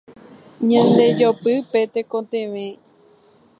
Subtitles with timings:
[0.69, 2.67] Ñandejopy pe tekotevẽ.